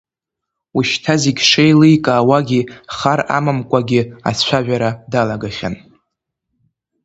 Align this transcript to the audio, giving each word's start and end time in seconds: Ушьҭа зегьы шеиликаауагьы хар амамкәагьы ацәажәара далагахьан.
Ушьҭа 0.77 1.15
зегьы 1.21 1.43
шеиликаауагьы 1.49 2.61
хар 2.95 3.19
амамкәагьы 3.37 4.01
ацәажәара 4.29 4.89
далагахьан. 5.11 5.75